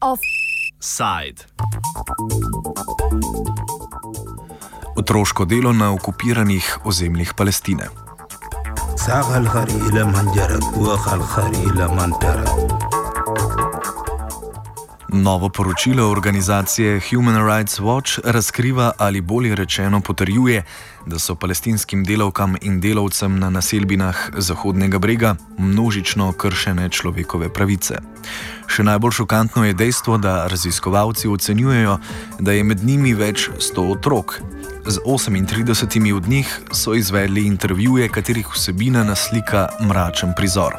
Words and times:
Offside. 0.00 1.42
Otroško 4.96 5.44
delo 5.44 5.72
na 5.72 5.92
okupiranih 5.92 6.78
ozemljih 6.84 7.34
Palestine. 7.36 7.88
Sahal 8.96 9.44
hari 9.44 9.72
ila 9.72 10.06
manjara, 10.06 10.58
kuahal 10.74 11.22
hari 11.22 11.58
ila 11.74 11.88
mantara. 11.88 12.44
Novo 15.14 15.48
poročilo 15.48 16.10
organizacije 16.10 17.00
Human 17.10 17.46
Rights 17.46 17.80
Watch 17.80 18.20
razkriva 18.24 18.92
ali 18.98 19.20
bolje 19.20 19.54
rečeno 19.54 20.00
potrjuje, 20.00 20.64
da 21.06 21.18
so 21.18 21.34
palestinskim 21.34 22.04
delavkam 22.04 22.56
in 22.60 22.80
delavcem 22.80 23.38
na 23.38 23.50
naselbinah 23.50 24.16
Zahodnega 24.36 24.98
brega 24.98 25.36
množično 25.58 26.32
kršene 26.32 26.88
človekove 26.88 27.48
pravice. 27.48 27.98
Še 28.66 28.82
najbolj 28.82 29.12
šokantno 29.20 29.64
je 29.64 29.74
dejstvo, 29.74 30.18
da 30.18 30.46
raziskovalci 30.50 31.28
ocenjujejo, 31.28 31.98
da 32.40 32.52
je 32.52 32.64
med 32.64 32.84
njimi 32.84 33.14
več 33.14 33.50
sto 33.58 33.86
otrok. 33.94 34.40
Z 34.86 34.98
38 35.06 36.12
od 36.16 36.28
njih 36.28 36.60
so 36.72 36.94
izvedli 36.94 37.46
intervjuje, 37.46 38.08
katerih 38.08 38.50
vsebina 38.50 39.04
naslika 39.04 39.68
mračen 39.80 40.34
prizor. 40.36 40.74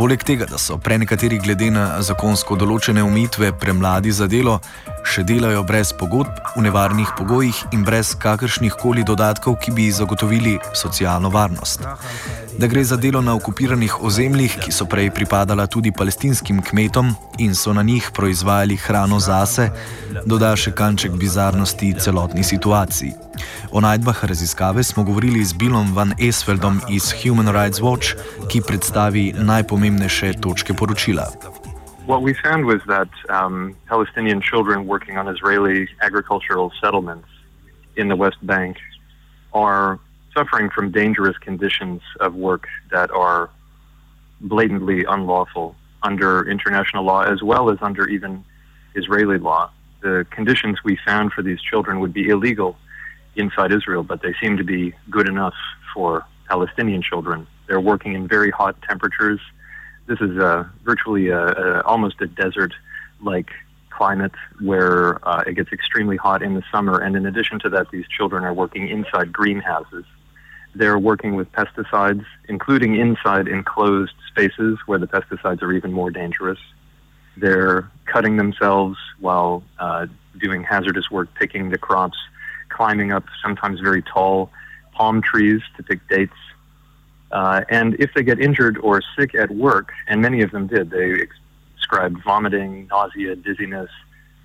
Poleg 0.00 0.22
tega, 0.24 0.46
da 0.48 0.56
so 0.56 0.78
prenekateri 0.80 1.36
glede 1.44 1.66
na 1.68 1.82
zakonsko 2.00 2.56
določene 2.56 3.02
umitve 3.04 3.50
premladi 3.60 4.08
za 4.16 4.24
delo, 4.32 4.54
še 5.04 5.26
delajo 5.28 5.60
brez 5.68 5.90
pogodb, 5.92 6.38
v 6.54 6.62
nevarnih 6.64 7.12
pogojih 7.18 7.58
in 7.76 7.84
brez 7.84 8.14
kakršnih 8.16 8.78
koli 8.80 9.04
dodatkov, 9.04 9.58
ki 9.60 9.74
bi 9.76 9.90
zagotovili 9.92 10.56
socialno 10.72 11.28
varnost. 11.28 11.84
Da 12.56 12.66
gre 12.66 12.80
za 12.84 12.96
delo 12.96 13.20
na 13.20 13.36
okupiranih 13.36 14.00
ozemljih, 14.00 14.56
ki 14.64 14.72
so 14.72 14.88
prej 14.88 15.12
pripadala 15.12 15.68
tudi 15.68 15.92
palestinskim 15.92 16.64
kmetom 16.64 17.12
in 17.36 17.52
so 17.54 17.76
na 17.76 17.84
njih 17.84 18.08
proizvajali 18.16 18.80
hrano 18.80 19.20
zase, 19.20 19.68
doda 20.24 20.54
še 20.56 20.72
kanček 20.72 21.12
bizarnosti 21.20 21.92
celotni 22.00 22.44
situaciji. 22.44 23.12
O 23.72 23.80
najdbah 23.80 24.24
raziskave 24.28 24.82
smo 24.84 25.04
govorili 25.04 25.44
z 25.44 25.56
Billom 25.56 25.94
Van 25.96 26.12
Esfeldom 26.20 26.80
iz 26.88 27.12
Human 27.22 27.48
Rights 27.48 27.80
Watch, 27.80 28.16
ki 28.48 28.60
predstavi 28.60 29.30
najpomembnejše 29.38 29.89
točke 29.98 30.72
poročila. 30.74 31.26
What 32.06 32.22
we 32.22 32.34
found 32.34 32.66
was 32.66 32.80
that 32.86 33.08
um, 33.28 33.76
Palestinian 33.86 34.40
children 34.40 34.86
working 34.86 35.16
on 35.16 35.28
Israeli 35.28 35.88
agricultural 36.00 36.72
settlements 36.80 37.28
in 37.96 38.08
the 38.08 38.16
West 38.16 38.44
Bank 38.46 38.78
are 39.52 39.98
suffering 40.34 40.70
from 40.70 40.90
dangerous 40.90 41.36
conditions 41.38 42.00
of 42.20 42.34
work 42.34 42.66
that 42.90 43.10
are 43.10 43.50
blatantly 44.40 45.04
unlawful 45.04 45.76
under 46.02 46.48
international 46.48 47.04
law 47.04 47.22
as 47.22 47.42
well 47.42 47.70
as 47.70 47.78
under 47.82 48.08
even 48.08 48.44
Israeli 48.94 49.38
law. 49.38 49.70
The 50.00 50.26
conditions 50.30 50.78
we 50.82 50.98
found 51.04 51.32
for 51.32 51.42
these 51.42 51.60
children 51.60 52.00
would 52.00 52.14
be 52.14 52.28
illegal 52.28 52.76
inside 53.36 53.72
Israel, 53.72 54.02
but 54.02 54.22
they 54.22 54.34
seem 54.40 54.56
to 54.56 54.64
be 54.64 54.94
good 55.10 55.28
enough 55.28 55.54
for 55.94 56.24
Palestinian 56.48 57.02
children. 57.02 57.46
They're 57.66 57.80
working 57.80 58.14
in 58.14 58.26
very 58.26 58.50
hot 58.50 58.80
temperatures. 58.82 59.40
This 60.10 60.20
is 60.20 60.38
uh, 60.38 60.64
virtually 60.84 61.28
a, 61.28 61.38
a, 61.38 61.82
almost 61.82 62.20
a 62.20 62.26
desert 62.26 62.74
like 63.22 63.50
climate 63.90 64.32
where 64.58 65.24
uh, 65.26 65.44
it 65.46 65.54
gets 65.54 65.70
extremely 65.72 66.16
hot 66.16 66.42
in 66.42 66.54
the 66.54 66.64
summer. 66.72 66.98
And 66.98 67.14
in 67.14 67.26
addition 67.26 67.60
to 67.60 67.68
that, 67.68 67.92
these 67.92 68.08
children 68.08 68.42
are 68.42 68.52
working 68.52 68.88
inside 68.88 69.32
greenhouses. 69.32 70.04
They're 70.74 70.98
working 70.98 71.36
with 71.36 71.52
pesticides, 71.52 72.24
including 72.48 72.96
inside 72.96 73.46
enclosed 73.46 74.14
spaces 74.26 74.80
where 74.86 74.98
the 74.98 75.06
pesticides 75.06 75.62
are 75.62 75.72
even 75.72 75.92
more 75.92 76.10
dangerous. 76.10 76.58
They're 77.36 77.88
cutting 78.06 78.36
themselves 78.36 78.98
while 79.20 79.62
uh, 79.78 80.08
doing 80.40 80.64
hazardous 80.64 81.08
work, 81.08 81.28
picking 81.36 81.70
the 81.70 81.78
crops 81.78 82.18
climbing 82.68 83.12
up 83.12 83.24
sometimes 83.40 83.78
very 83.78 84.02
tall 84.02 84.50
palm 84.92 85.22
trees 85.22 85.60
to 85.76 85.84
pick 85.84 86.00
dates. 86.08 86.32
Uh, 87.30 87.62
and 87.68 87.94
if 88.00 88.10
they 88.14 88.22
get 88.22 88.40
injured 88.40 88.78
or 88.78 89.00
sick 89.18 89.34
at 89.34 89.50
work, 89.50 89.92
and 90.08 90.20
many 90.20 90.42
of 90.42 90.50
them 90.50 90.66
did, 90.66 90.90
they 90.90 91.26
described 91.76 92.16
vomiting, 92.24 92.86
nausea, 92.88 93.36
dizziness 93.36 93.90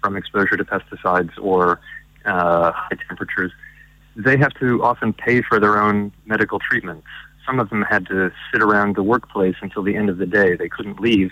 from 0.01 0.15
exposure 0.15 0.55
to 0.55 0.63
pesticides 0.63 1.31
or 1.41 1.79
uh, 2.25 2.71
high 2.71 2.97
temperatures. 3.07 3.51
They 4.15 4.37
have 4.37 4.53
to 4.59 4.83
often 4.83 5.13
pay 5.13 5.41
for 5.41 5.59
their 5.59 5.81
own 5.81 6.11
medical 6.25 6.59
treatments. 6.59 7.07
Some 7.45 7.59
of 7.59 7.69
them 7.69 7.81
had 7.81 8.05
to 8.07 8.31
sit 8.51 8.61
around 8.61 8.95
the 8.95 9.03
workplace 9.03 9.55
until 9.61 9.83
the 9.83 9.95
end 9.95 10.09
of 10.09 10.17
the 10.17 10.25
day. 10.25 10.55
They 10.55 10.69
couldn't 10.69 10.99
leave, 10.99 11.31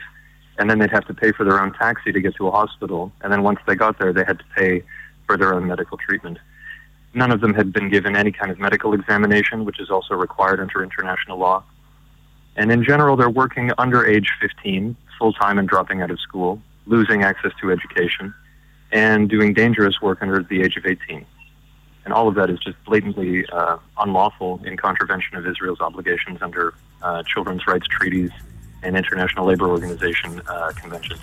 and 0.57 0.69
then 0.69 0.79
they'd 0.79 0.91
have 0.91 1.07
to 1.07 1.13
pay 1.13 1.31
for 1.31 1.43
their 1.43 1.59
own 1.59 1.73
taxi 1.73 2.11
to 2.11 2.19
get 2.19 2.35
to 2.35 2.47
a 2.47 2.51
hospital. 2.51 3.11
And 3.21 3.31
then 3.31 3.43
once 3.43 3.59
they 3.65 3.75
got 3.75 3.99
there, 3.99 4.11
they 4.11 4.23
had 4.25 4.39
to 4.39 4.45
pay 4.55 4.83
for 5.25 5.37
their 5.37 5.53
own 5.53 5.67
medical 5.67 5.97
treatment. 5.97 6.37
None 7.13 7.31
of 7.31 7.41
them 7.41 7.53
had 7.53 7.71
been 7.71 7.89
given 7.89 8.15
any 8.15 8.31
kind 8.31 8.51
of 8.51 8.59
medical 8.59 8.93
examination, 8.93 9.65
which 9.65 9.79
is 9.79 9.89
also 9.89 10.15
required 10.15 10.59
under 10.59 10.81
international 10.81 11.37
law. 11.37 11.63
And 12.55 12.71
in 12.71 12.83
general, 12.83 13.15
they're 13.15 13.29
working 13.29 13.71
under 13.77 14.05
age 14.05 14.31
15, 14.41 14.95
full 15.19 15.33
time 15.33 15.57
and 15.57 15.67
dropping 15.67 16.01
out 16.01 16.11
of 16.11 16.19
school, 16.19 16.61
losing 16.85 17.23
access 17.23 17.51
to 17.61 17.71
education, 17.71 18.33
and 18.91 19.29
doing 19.29 19.53
dangerous 19.53 20.01
work 20.01 20.19
under 20.21 20.43
the 20.43 20.61
age 20.61 20.77
of 20.77 20.85
18. 20.85 21.25
And 22.05 22.13
all 22.13 22.27
of 22.27 22.35
that 22.35 22.49
is 22.49 22.59
just 22.59 22.83
blatantly 22.83 23.45
uh, 23.47 23.77
unlawful 23.97 24.61
in 24.65 24.75
contravention 24.75 25.37
of 25.37 25.47
Israel's 25.47 25.79
obligations 25.79 26.41
under 26.41 26.73
uh, 27.01 27.23
children's 27.23 27.65
rights 27.65 27.87
treaties 27.87 28.31
and 28.81 28.97
International 28.97 29.45
Labor 29.45 29.69
Organization 29.69 30.41
uh, 30.47 30.71
conventions. 30.75 31.21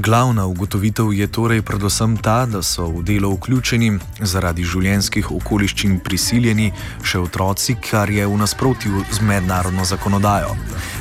Glavna 0.00 0.46
ugotovitev 0.46 1.12
je 1.12 1.26
torej 1.26 1.62
predvsem 1.62 2.16
ta, 2.16 2.46
da 2.46 2.62
so 2.62 2.84
v 2.92 3.02
delo 3.02 3.30
vključeni 3.32 3.94
zaradi 4.20 4.64
življenjskih 4.64 5.30
okoliščin 5.32 5.94
prisiljeni 6.04 6.66
še 7.00 7.22
otroci, 7.24 7.78
kar 7.80 8.10
je 8.12 8.26
v 8.28 8.36
nasprotju 8.36 9.04
z 9.08 9.24
mednarodno 9.24 9.86
zakonodajo. 9.88 10.52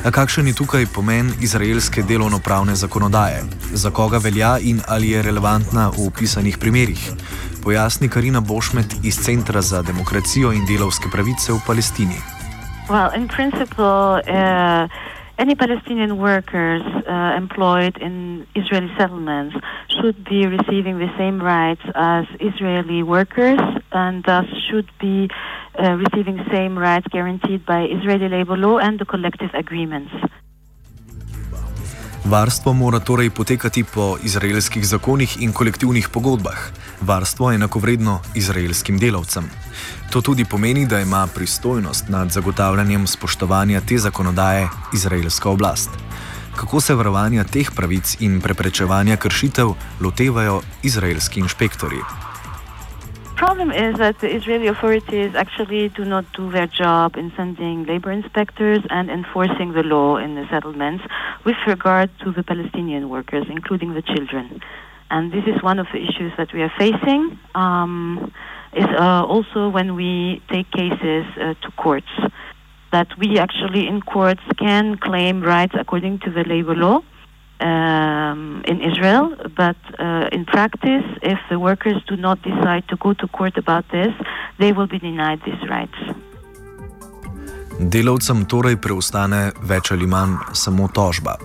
A 0.07 0.11
kakšen 0.15 0.47
je 0.47 0.55
tukaj 0.55 0.87
pomen 0.95 1.33
izraelske 1.43 2.05
delovno-pravne 2.07 2.75
zakonodaje? 2.75 3.43
Za 3.73 3.91
koga 3.91 4.21
velja 4.23 4.55
in 4.63 4.79
ali 4.87 5.11
je 5.11 5.25
relevantna 5.27 5.89
v 5.91 6.07
opisanih 6.07 6.55
primerih? 6.57 7.03
Pojasni 7.63 8.07
Karina 8.07 8.39
Bošmet 8.39 8.95
iz 9.03 9.19
Centra 9.19 9.61
za 9.61 9.81
demokracijo 9.81 10.53
in 10.55 10.63
delovske 10.69 11.11
pravice 11.11 11.51
v 11.51 11.59
Palestini. 11.67 12.21
Well, 12.87 13.11
in 13.11 13.27
principle, 13.27 14.23
uh... 14.23 15.14
any 15.37 15.55
Palestinian 15.55 16.17
workers 16.17 16.81
uh, 17.07 17.33
employed 17.35 17.97
in 17.97 18.47
Israeli 18.55 18.91
settlements 18.97 19.55
should 19.89 20.23
be 20.23 20.47
receiving 20.47 20.97
the 20.99 21.11
same 21.17 21.41
rights 21.41 21.81
as 21.95 22.25
Israeli 22.39 23.03
workers 23.03 23.59
and 23.91 24.23
thus 24.23 24.45
should 24.69 24.89
be 24.99 25.29
uh, 25.79 25.95
receiving 26.03 26.39
same 26.51 26.77
rights 26.77 27.07
guaranteed 27.11 27.65
by 27.65 27.83
Israeli 27.85 28.29
labor 28.29 28.57
law 28.57 28.77
and 28.77 28.99
the 28.99 29.05
collective 29.05 29.51
agreements. 29.53 30.11
Varstvo 32.25 32.73
mora 32.73 32.99
torej 32.99 33.29
potekati 33.29 33.83
po 33.83 34.17
izraelskih 34.23 34.85
zakonih 34.85 35.41
in 35.45 35.53
kolektivnih 35.53 36.09
pogodbah. 36.09 36.57
Varstvo 37.01 37.51
je 37.51 37.55
enakovredno 37.55 38.19
izraelskim 38.35 38.97
delavcem. 38.97 39.64
To 40.09 40.21
tudi 40.21 40.45
pomeni, 40.45 40.85
da 40.85 40.99
ima 40.99 41.27
pristojnost 41.35 42.09
nad 42.09 42.31
zagotavljanjem 42.31 43.07
spoštovanja 43.07 43.81
te 43.81 43.97
zakonodaje 43.97 44.69
izraelska 44.93 45.49
oblast. 45.49 45.89
Kako 46.55 46.81
se 46.81 46.95
varovanja 46.95 47.43
teh 47.43 47.71
pravic 47.75 48.17
in 48.19 48.41
preprečevanja 48.41 49.17
kršitev 49.17 49.73
lotevajo 50.01 50.61
izraelski 50.83 51.39
inšpektori? 51.39 51.99
problem 53.45 53.71
is 53.71 53.97
that 53.97 54.19
the 54.19 54.35
Israeli 54.35 54.67
authorities 54.67 55.31
actually 55.35 55.89
do 55.89 56.03
not 56.03 56.25
do 56.33 56.51
their 56.51 56.67
job 56.67 57.15
in 57.15 57.31
sending 57.37 57.85
labor 57.85 58.11
inspectors 58.11 58.81
and 58.89 59.09
enforcing 59.09 59.73
the 59.73 59.83
law 59.83 60.17
in 60.17 60.35
the 60.35 60.45
settlements 60.49 61.03
with 61.45 61.55
regard 61.67 62.09
to 62.23 62.31
the 62.31 62.43
Palestinian 62.43 63.09
workers, 63.09 63.45
including 63.49 63.93
the 63.93 64.01
children. 64.01 64.61
And 65.09 65.31
this 65.31 65.45
is 65.47 65.61
one 65.61 65.79
of 65.79 65.87
the 65.93 65.99
issues 66.07 66.31
that 66.37 66.53
we 66.53 66.61
are 66.63 66.73
facing. 66.77 67.21
Um, 67.53 68.31
is 68.75 68.85
uh, 68.99 69.23
also 69.25 69.69
when 69.69 69.95
we 69.95 70.41
take 70.51 70.69
cases 70.71 71.25
uh, 71.37 71.53
to 71.63 71.71
courts, 71.77 72.13
that 72.91 73.07
we 73.17 73.39
actually 73.39 73.87
in 73.87 74.01
courts 74.01 74.45
can 74.57 74.97
claim 74.97 75.41
rights 75.41 75.75
according 75.77 76.19
to 76.19 76.29
the 76.31 76.43
labor 76.43 76.75
law 76.75 77.01
um, 77.59 78.63
in 78.67 78.81
Israel, 78.81 79.35
but 79.55 79.77
uh, 79.99 80.27
in 80.31 80.45
practice, 80.45 81.05
if 81.21 81.39
the 81.49 81.59
workers 81.59 81.99
do 82.07 82.15
not 82.17 82.41
decide 82.41 82.87
to 82.89 82.95
go 82.97 83.13
to 83.13 83.27
court 83.27 83.57
about 83.57 83.85
this, 83.91 84.13
they 84.59 84.71
will 84.71 84.87
be 84.87 84.99
denied 84.99 85.39
these 85.45 85.63
rights. 85.69 85.99
Delavcem 87.75 88.45
torej 88.47 88.77
preostane 88.79 89.51
več 89.67 89.91
ali 89.91 90.07
manj 90.07 90.55
samo 90.55 90.87
tožba, 90.87 91.35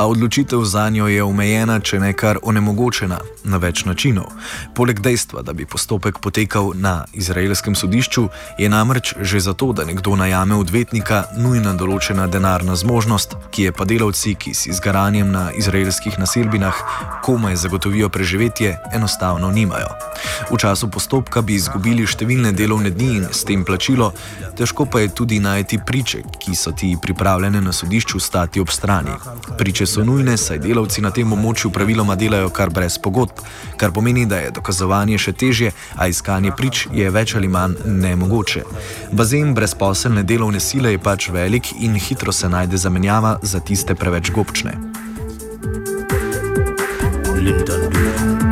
a 0.00 0.06
odločitev 0.06 0.64
za 0.64 0.88
njo 0.88 1.08
je 1.08 1.22
omejena, 1.22 1.80
če 1.80 1.98
ne 2.00 2.12
kar 2.16 2.38
onemogočena 2.42 3.18
na 3.44 3.58
več 3.60 3.82
načinov. 3.84 4.30
Poleg 4.74 5.00
dejstva, 5.04 5.42
da 5.44 5.52
bi 5.52 5.66
postopek 5.68 6.22
potekal 6.24 6.72
na 6.74 7.04
izraelskem 7.12 7.76
sodišču, 7.76 8.28
je 8.58 8.68
namreč 8.72 9.12
že 9.20 9.40
zato, 9.44 9.72
da 9.76 9.84
nekdo 9.84 10.16
najame 10.16 10.56
odvetnika, 10.56 11.24
nujna 11.36 11.74
določena 11.76 12.24
denarna 12.32 12.76
zmožnost, 12.80 13.36
ki 13.52 13.68
je 13.68 13.72
pa 13.76 13.84
delavci, 13.84 14.32
ki 14.40 14.54
si 14.56 14.72
z 14.72 14.80
garanjem 14.80 15.28
na 15.32 15.50
izraelskih 15.52 16.16
naselbinah 16.16 16.80
komaj 17.20 17.60
zagotovijo 17.60 18.08
preživetje, 18.08 18.78
enostavno 18.96 19.52
nimajo. 19.52 19.92
V 20.48 20.56
času 20.56 20.88
postopka 20.88 21.44
bi 21.44 21.60
izgubili 21.60 22.08
številne 22.08 22.54
delovne 22.56 22.88
dni 22.88 23.10
in 23.20 23.28
s 23.28 23.44
tem 23.44 23.68
plačilo, 23.68 24.14
težko 24.56 24.88
pa 24.88 25.04
je 25.04 25.12
tudi 25.12 25.44
najti 25.44 25.82
priče, 25.84 26.24
ki 26.40 26.56
so 26.56 26.72
ti 26.72 26.96
pripravljene 27.02 27.60
na 27.60 27.76
sodišču 27.76 28.16
stati 28.20 28.64
ob 28.64 28.72
strani. 28.72 29.12
Priče 29.60 29.89
so 29.90 30.04
nujne, 30.04 30.36
saj 30.38 30.58
delavci 30.62 31.02
na 31.02 31.10
tem 31.10 31.32
območju 31.32 31.72
praviloma 31.74 32.14
delajo 32.18 32.50
kar 32.54 32.70
brez 32.70 32.98
pogodb, 33.02 33.42
kar 33.80 33.90
pomeni, 33.92 34.26
da 34.26 34.38
je 34.38 34.52
dokazovanje 34.54 35.18
še 35.18 35.32
težje, 35.42 35.72
a 35.96 36.06
iskanje 36.12 36.52
prič 36.56 36.86
je 36.94 37.10
več 37.10 37.34
ali 37.34 37.50
manj 37.50 37.74
nemogoče. 37.86 38.62
Bazen 39.12 39.54
brezposelne 39.54 40.22
delovne 40.22 40.62
sile 40.62 40.94
je 40.94 41.02
pač 41.02 41.30
velik 41.34 41.72
in 41.80 41.98
hitro 41.98 42.32
se 42.32 42.48
najde 42.48 42.78
zamenjava 42.78 43.38
za 43.42 43.60
tiste 43.60 43.98
preveč 43.98 44.30
gobčne. 44.30 44.76
Linda. 47.40 48.49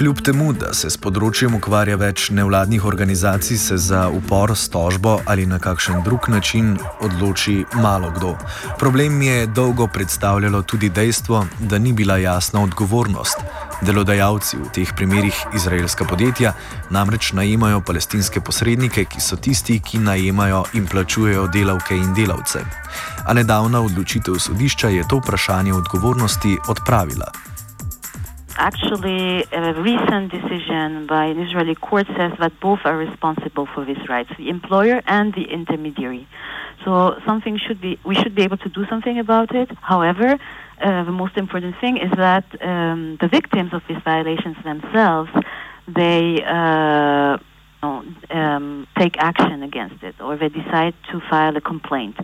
Kljub 0.00 0.20
temu, 0.24 0.52
da 0.56 0.70
se 0.72 0.88
s 0.88 0.96
področjem 0.96 1.58
ukvarja 1.58 1.98
več 2.00 2.30
nevladnih 2.32 2.86
organizacij, 2.88 3.58
se 3.60 3.76
za 3.76 4.06
upor 4.08 4.54
s 4.54 4.70
tožbo 4.72 5.18
ali 5.28 5.44
na 5.44 5.58
kakšen 5.60 5.98
drug 6.06 6.30
način 6.32 6.70
odloči 7.04 7.66
malo 7.82 8.08
kdo. 8.14 8.30
Problem 8.80 9.18
je 9.20 9.42
dolgo 9.58 9.90
predstavljalo 9.92 10.62
tudi 10.62 10.88
dejstvo, 10.88 11.42
da 11.68 11.76
ni 11.78 11.92
bila 11.92 12.16
jasna 12.16 12.62
odgovornost. 12.64 13.44
Delodajalci 13.84 14.62
v 14.62 14.70
teh 14.78 14.94
primerih 14.96 15.36
izraelska 15.60 16.08
podjetja 16.08 16.54
namreč 16.88 17.34
najemajo 17.36 17.84
palestinske 17.84 18.40
posrednike, 18.40 19.04
ki 19.04 19.20
so 19.20 19.36
tisti, 19.36 19.82
ki 19.84 20.00
najemajo 20.00 20.64
in 20.80 20.88
plačujejo 20.88 21.44
delavke 21.52 22.00
in 22.00 22.16
delavce. 22.16 22.64
A 23.28 23.36
nedavna 23.36 23.84
odločitev 23.84 24.40
sodišča 24.48 24.96
je 24.96 25.04
to 25.12 25.20
vprašanje 25.20 25.76
odgovornosti 25.76 26.56
odpravila. 26.72 27.49
Actually 28.60 29.44
a 29.52 29.72
recent 29.90 30.30
decision 30.30 31.06
by 31.06 31.24
an 31.32 31.38
Israeli 31.40 31.74
court 31.74 32.06
says 32.18 32.32
that 32.38 32.52
both 32.60 32.80
are 32.84 32.96
responsible 32.96 33.66
for 33.74 33.84
these 33.84 34.04
rights, 34.08 34.30
the 34.36 34.48
employer 34.50 35.02
and 35.06 35.32
the 35.34 35.44
intermediary. 35.44 36.28
So 36.84 37.18
something 37.26 37.58
should 37.64 37.80
be, 37.80 37.98
we 38.04 38.14
should 38.14 38.34
be 38.34 38.42
able 38.42 38.58
to 38.58 38.68
do 38.68 38.86
something 38.86 39.18
about 39.18 39.54
it. 39.54 39.70
However, 39.80 40.28
uh, 40.36 41.04
the 41.04 41.16
most 41.22 41.36
important 41.36 41.74
thing 41.80 41.96
is 41.96 42.12
that 42.16 42.44
um, 42.62 43.16
the 43.20 43.28
victims 43.28 43.72
of 43.72 43.82
these 43.88 44.02
violations 44.04 44.56
themselves, 44.62 45.30
they 45.88 46.42
uh, 46.46 47.38
um, 47.82 48.86
take 48.98 49.16
action 49.18 49.62
against 49.62 50.02
it, 50.02 50.14
or 50.20 50.36
they 50.36 50.50
decide 50.50 50.94
to 51.10 51.20
file 51.30 51.56
a 51.56 51.60
complaint 51.60 52.16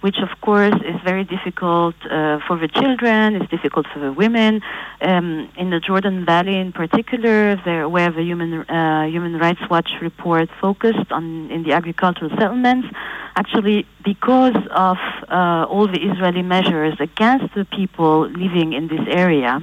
which 0.00 0.16
of 0.22 0.40
course 0.40 0.74
is 0.84 0.96
very 1.04 1.24
difficult 1.24 1.94
uh, 2.06 2.38
for 2.46 2.56
the 2.58 2.68
children, 2.68 3.36
it's 3.36 3.50
difficult 3.50 3.86
for 3.92 3.98
the 3.98 4.12
women. 4.12 4.62
Um, 5.02 5.48
in 5.56 5.70
the 5.70 5.80
Jordan 5.80 6.24
Valley 6.24 6.56
in 6.56 6.72
particular, 6.72 7.56
there, 7.64 7.88
where 7.88 8.10
the 8.10 8.22
Human, 8.22 8.52
uh, 8.52 9.06
Human 9.06 9.38
Rights 9.38 9.60
Watch 9.68 9.90
report 10.00 10.48
focused 10.60 11.12
on 11.12 11.50
in 11.50 11.64
the 11.64 11.72
agricultural 11.72 12.30
settlements, 12.30 12.88
actually 13.36 13.86
because 14.02 14.56
of 14.70 14.96
uh, 15.28 15.66
all 15.68 15.86
the 15.86 16.00
Israeli 16.10 16.42
measures 16.42 16.94
against 16.98 17.54
the 17.54 17.66
people 17.66 18.28
living 18.28 18.72
in 18.72 18.88
this 18.88 19.06
area, 19.08 19.60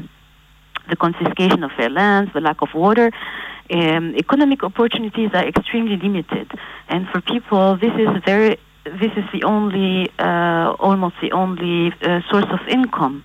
the 0.89 0.95
confiscation 0.95 1.63
of 1.63 1.71
their 1.77 1.89
lands, 1.89 2.31
the 2.33 2.41
lack 2.41 2.61
of 2.61 2.69
water, 2.73 3.11
um, 3.69 4.15
economic 4.15 4.63
opportunities 4.63 5.31
are 5.33 5.45
extremely 5.45 5.97
limited. 5.97 6.49
And 6.87 7.07
for 7.09 7.21
people, 7.21 7.77
this 7.77 7.91
is 7.93 8.07
very 8.23 8.57
this 8.99 9.11
is 9.17 9.25
the 9.33 9.43
only, 9.45 10.09
uh, 10.19 10.75
almost 10.79 11.15
the 11.21 11.31
only 11.33 11.87
uh, 11.87 12.21
source 12.31 12.49
of 12.51 12.59
income. 12.67 13.23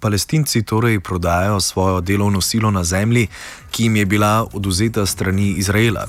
Palestinci 0.00 0.62
torej 0.62 1.00
prodajajo 1.00 1.60
svojo 1.60 2.00
delovno 2.00 2.40
silo 2.40 2.70
na 2.70 2.84
zemlji, 2.84 3.28
ki 3.70 3.82
jim 3.82 3.96
je 3.96 4.06
bila 4.06 4.46
oduzeta 4.52 5.06
strani 5.06 5.54
Izraela. 5.56 6.06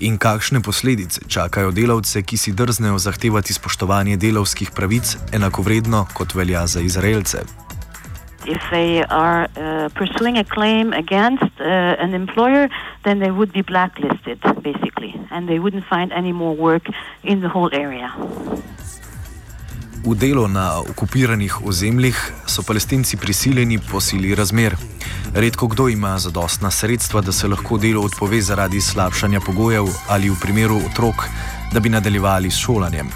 In 0.00 0.18
kakšne 0.18 0.60
posledice 0.60 1.20
čakajo 1.28 1.70
delavce, 1.70 2.22
ki 2.22 2.36
si 2.36 2.52
drznejo 2.52 2.98
zahtevati 2.98 3.54
spoštovanje 3.54 4.16
delovskih 4.16 4.70
pravic 4.70 5.16
enakovredno 5.32 6.06
kot 6.14 6.34
velja 6.34 6.66
za 6.66 6.80
Izraelce? 6.80 7.38
If 8.46 8.62
they 8.70 9.04
are 9.04 9.48
uh, 9.56 9.88
pursuing 9.94 10.38
a 10.38 10.44
claim 10.44 10.92
against 10.92 11.52
uh, 11.60 11.64
an 12.04 12.14
employer, 12.14 12.68
then 13.04 13.18
they 13.18 13.30
would 13.30 13.52
be 13.52 13.62
blacklisted, 13.62 14.40
basically, 14.62 15.14
and 15.30 15.48
they 15.48 15.58
wouldn't 15.58 15.84
find 15.84 16.12
any 16.12 16.32
more 16.32 16.54
work 16.54 16.84
in 17.22 17.40
the 17.40 17.48
whole 17.48 17.70
area. 17.72 18.12
V 20.02 20.16
delo 20.18 20.48
na 20.48 20.80
okupiranih 20.82 21.62
ozemljih 21.62 22.32
so 22.46 22.62
palestinci 22.62 23.16
prisiljeni 23.16 23.78
po 23.78 24.00
sili 24.00 24.34
razmer. 24.34 24.76
Redko 25.34 25.66
kdo 25.66 25.88
ima 25.88 26.18
zadostna 26.18 26.70
sredstva, 26.70 27.20
da 27.20 27.32
se 27.32 27.48
lahko 27.48 27.78
delo 27.78 28.02
odpove 28.02 28.40
zaradi 28.42 28.80
slabšanja 28.80 29.40
pogojev 29.40 29.86
ali 30.08 30.30
v 30.30 30.36
primeru 30.42 30.80
otrok, 30.90 31.22
da 31.72 31.80
bi 31.80 31.88
nadaljevali 31.88 32.50
s 32.50 32.58
šolanjem. 32.58 33.10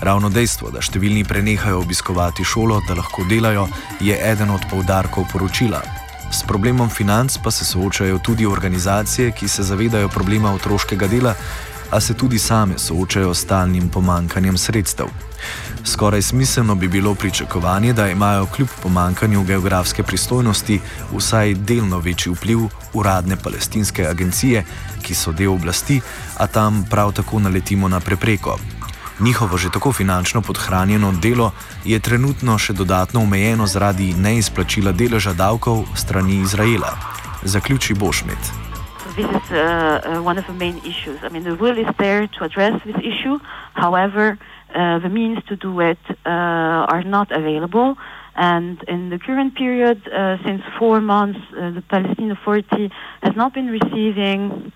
Ravno 0.00 0.28
dejstvo, 0.28 0.70
da 0.74 0.82
številni 0.82 1.22
prenehajo 1.24 1.78
obiskovati 1.78 2.44
šolo, 2.44 2.80
da 2.88 2.98
lahko 2.98 3.22
delajo, 3.30 3.68
je 4.00 4.18
eden 4.32 4.50
od 4.50 4.66
poudarkov 4.70 5.30
poročila. 5.32 5.82
S 6.32 6.42
problemom 6.42 6.90
financ 6.90 7.38
pa 7.44 7.50
se 7.50 7.64
soočajo 7.64 8.18
tudi 8.18 8.46
organizacije, 8.46 9.30
ki 9.30 9.48
se 9.48 9.62
zavedajo 9.62 10.08
problema 10.08 10.54
otroškega 10.58 11.06
dela, 11.06 11.36
a 11.92 12.00
se 12.00 12.14
tudi 12.14 12.38
same 12.38 12.78
soočajo 12.78 13.34
s 13.34 13.40
stalnim 13.40 13.88
pomankanjem 13.88 14.58
sredstev. 14.58 15.06
Skoraj 15.84 16.22
smiselno 16.22 16.74
bi 16.74 16.88
bilo 16.88 17.14
pričakovanje, 17.14 17.92
da 17.92 18.08
imajo 18.08 18.46
kljub 18.46 18.68
pomankanju 18.82 19.44
geografske 19.44 20.02
pristojnosti 20.02 20.80
vsaj 21.16 21.54
delno 21.54 21.98
večji 21.98 22.32
vpliv 22.32 22.58
uradne 22.92 23.36
palestinske 23.36 24.06
agencije, 24.06 24.64
ki 25.02 25.14
so 25.14 25.32
del 25.32 25.52
oblasti, 25.52 26.00
a 26.36 26.46
tam 26.46 26.84
prav 26.90 27.12
tako 27.12 27.38
naletimo 27.38 27.88
na 27.88 28.00
prepreko. 28.00 28.58
Njihovo 29.20 29.58
že 29.58 29.70
tako 29.70 29.92
finančno 29.92 30.40
podhranjeno 30.40 31.12
delo 31.12 31.52
je 31.84 32.00
trenutno 32.00 32.58
še 32.58 32.72
dodatno 32.72 33.20
omejeno 33.22 33.66
zaradi 33.66 34.14
neizplačila 34.14 34.92
deleža 34.92 35.32
davkov 35.32 35.84
strani 35.94 36.40
Izraela. 36.40 36.96
Zaključi 37.42 37.94
Bošmet. 37.94 38.61
This 39.14 39.26
is 39.26 39.50
uh, 39.50 39.58
uh, 39.58 40.22
one 40.22 40.38
of 40.38 40.46
the 40.46 40.54
main 40.54 40.78
issues. 40.78 41.18
I 41.22 41.28
mean, 41.28 41.44
the 41.44 41.54
will 41.54 41.76
is 41.76 41.86
there 41.98 42.26
to 42.26 42.44
address 42.44 42.80
this 42.82 42.96
issue. 42.96 43.38
However, 43.74 44.38
uh, 44.74 45.00
the 45.00 45.10
means 45.10 45.44
to 45.48 45.56
do 45.56 45.80
it 45.80 45.98
uh, 46.24 46.92
are 46.94 47.02
not 47.02 47.30
available. 47.30 47.98
And 48.34 48.82
in 48.88 49.10
the 49.10 49.18
current 49.18 49.54
period, 49.54 50.08
uh, 50.08 50.38
since 50.46 50.62
four 50.78 51.02
months, 51.02 51.40
uh, 51.50 51.72
the 51.72 51.82
Palestinian 51.82 52.38
Authority 52.38 52.90
has 53.22 53.36
not 53.36 53.52
been 53.52 53.66
receiving 53.66 54.72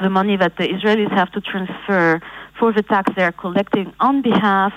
the 0.00 0.08
money 0.08 0.36
that 0.36 0.56
the 0.56 0.68
Israelis 0.68 1.10
have 1.10 1.32
to 1.32 1.40
transfer 1.40 2.20
for 2.60 2.72
the 2.72 2.84
tax 2.84 3.12
they 3.16 3.24
are 3.24 3.32
collecting 3.32 3.92
on 3.98 4.22
behalf 4.22 4.72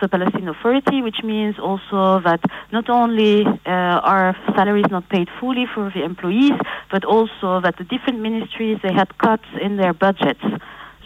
the 0.00 0.08
Palestinian 0.08 0.48
Authority, 0.48 1.02
which 1.02 1.20
means 1.22 1.54
also 1.58 2.20
that 2.28 2.40
not 2.72 2.88
only 2.88 3.44
uh, 3.44 4.12
are 4.12 4.36
salaries 4.56 4.90
not 4.90 5.08
paid 5.08 5.28
fully 5.40 5.66
for 5.74 5.90
the 5.94 6.02
employees, 6.04 6.56
but 6.90 7.04
also 7.04 7.60
that 7.60 7.74
the 7.76 7.84
different 7.84 8.18
ministries 8.20 8.78
they 8.82 8.92
had 8.92 9.10
cuts 9.18 9.48
in 9.60 9.76
their 9.76 9.92
budgets, 9.92 10.44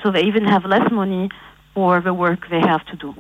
so 0.02 0.11
they 0.11 0.23
even 0.23 0.45
have 0.45 0.64
less 0.64 0.87
money 0.90 1.28
for 1.75 2.00
the 2.00 2.14
work 2.14 2.40
they 2.50 2.61
have 2.61 2.85
to 2.87 2.97
do. 2.97 3.11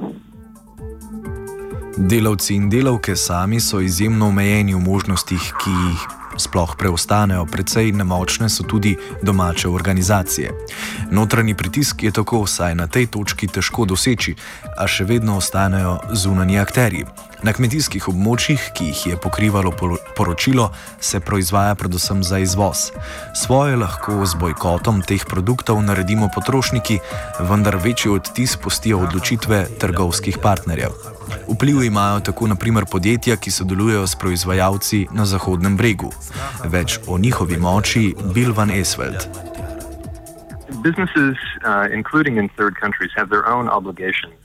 Delavci 1.98 2.54
in 2.54 2.68
delavke 2.70 3.16
sami 3.16 3.60
so 3.60 3.80
izjemno 3.80 4.26
omejeni 4.28 4.74
v 4.74 4.80
možnostih, 4.84 5.44
ki 5.62 5.70
jih 5.70 6.25
sploh 6.36 6.76
preostanejo, 6.78 7.46
precej 7.46 7.92
nemočne 7.92 8.48
so 8.48 8.62
tudi 8.62 8.96
domače 9.22 9.68
organizacije. 9.68 10.52
Notranji 11.10 11.54
pritisk 11.54 12.02
je 12.02 12.10
tako 12.10 12.42
vsaj 12.42 12.74
na 12.74 12.86
tej 12.86 13.06
točki 13.06 13.48
težko 13.48 13.84
doseči, 13.84 14.34
a 14.78 14.86
še 14.86 15.04
vedno 15.04 15.36
ostanejo 15.36 15.98
zunanji 16.12 16.58
akteri. 16.58 17.04
Na 17.44 17.52
kmetijskih 17.52 18.08
območjih, 18.08 18.70
ki 18.74 18.88
jih 18.90 19.02
je 19.06 19.16
pokrivalo 19.20 19.72
poročilo, 20.16 20.70
se 21.00 21.20
proizvaja 21.20 21.74
predvsem 21.74 22.24
za 22.24 22.38
izvoz. 22.38 22.90
Svoje 23.34 23.76
lahko 23.76 24.24
z 24.26 24.40
bojkotom 24.40 25.02
teh 25.02 25.24
produktov 25.28 25.82
naredimo 25.82 26.30
potrošniki, 26.34 26.98
vendar 27.40 27.76
večji 27.76 28.12
odtis 28.12 28.56
postijo 28.56 29.04
odločitve 29.04 29.66
trgovskih 29.78 30.40
partnerjev. 30.42 31.15
Vpliv 31.48 31.82
imajo 31.84 32.20
tako 32.20 32.46
naprimer 32.46 32.84
podjetja, 32.90 33.36
ki 33.36 33.50
sodelujejo 33.50 34.06
s 34.06 34.16
proizvajalci 34.16 35.06
na 35.12 35.24
Zahodnem 35.24 35.76
bregu. 35.76 36.12
Več 36.64 36.98
o 37.06 37.18
njihovi 37.18 37.56
moči 37.56 38.14
Bill 38.34 38.52
van 38.52 38.70
Esveld. 38.70 39.28
businesses, 40.86 41.36
uh, 41.64 41.88
including 41.90 42.36
in 42.36 42.48
third 42.50 42.76
countries, 42.76 43.10
have 43.16 43.28
their 43.28 43.46
own 43.48 43.68
obligations 43.68 44.38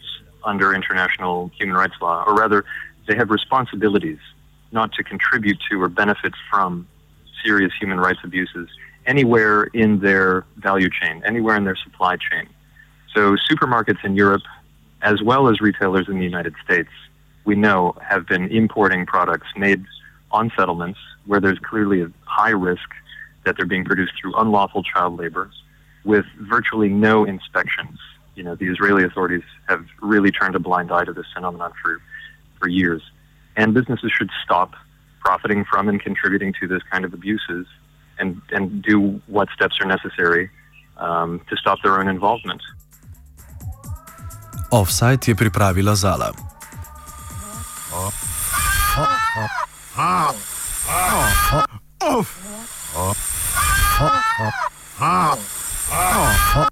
under 0.44 0.74
international 0.74 1.52
human 1.58 1.76
rights 1.76 1.94
law, 2.02 2.24
or 2.26 2.34
rather, 2.36 2.66
they 3.08 3.16
have 3.16 3.30
responsibilities 3.30 4.18
not 4.72 4.92
to 4.94 5.04
contribute 5.04 5.60
to 5.70 5.82
or 5.82 5.88
benefit 5.88 6.34
from 6.50 6.88
serious 7.44 7.72
human 7.80 8.00
rights 8.00 8.20
abuses 8.24 8.68
anywhere 9.06 9.64
in 9.84 10.00
their 10.00 10.46
value 10.58 10.90
chain, 10.90 11.22
anywhere 11.26 11.56
in 11.56 11.64
their 11.64 11.76
supply 11.76 12.16
chain. 12.16 12.48
So, 13.14 13.36
supermarkets 13.50 14.04
in 14.04 14.16
Europe, 14.16 14.44
as 15.02 15.22
well 15.22 15.48
as 15.48 15.62
retailers 15.62 16.08
in 16.08 16.18
the 16.18 16.24
United 16.24 16.54
States, 16.64 16.90
we 17.46 17.56
know 17.56 17.96
have 18.02 18.28
been 18.28 18.48
importing 18.50 19.06
products 19.06 19.48
made 19.56 19.84
on 20.32 20.52
settlements 20.58 21.00
where 21.26 21.40
there's 21.40 21.60
clearly 21.60 22.02
a 22.02 22.12
high 22.26 22.52
risk 22.52 22.88
that 23.46 23.58
they're 23.58 23.66
being 23.66 23.86
produced 23.86 24.14
through 24.20 24.34
unlawful 24.36 24.84
child 24.84 25.18
labor 25.18 25.50
with 26.04 26.26
virtually 26.40 26.90
no 26.90 27.26
inspections. 27.26 28.00
You 28.36 28.44
know, 28.44 28.56
the 28.56 28.68
Israeli 28.68 29.04
authorities 29.04 29.44
have 29.68 29.86
really 30.02 30.32
turned 30.32 30.56
a 30.56 30.60
blind 30.60 30.92
eye 30.92 31.06
to 31.06 31.14
this 31.14 31.26
phenomenon 31.34 31.74
for, 31.82 31.98
for 32.60 32.68
years. 32.68 33.02
And 33.56 33.74
businesses 33.74 34.12
should 34.12 34.30
stop 34.44 34.74
profiting 35.20 35.66
from 35.66 35.90
and 35.90 36.02
contributing 36.02 36.54
to 36.60 36.68
this 36.68 36.82
kind 36.92 37.06
of 37.06 37.14
abuses 37.14 37.68
and, 38.18 38.42
and 38.52 38.82
do 38.82 39.22
what 39.28 39.50
steps 39.54 39.80
are 39.82 39.86
necessary 39.86 40.50
um, 40.98 41.42
to 41.50 41.58
stop 41.58 41.80
their 41.84 42.00
own 42.00 42.08
involvement. 42.08 42.62
Offside 44.72 45.20
je 45.28 45.36
pripravila 45.36 45.96
Zala. 45.96 46.32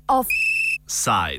Offside. 0.08 1.28